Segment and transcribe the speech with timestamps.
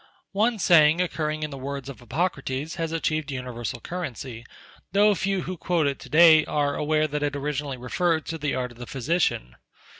[0.31, 4.47] One saying occurring in the words of Hippocrates has achieved universal currency,
[4.93, 8.55] though few who quote it to day are aware that it originally referred to the
[8.55, 9.57] art of the physician.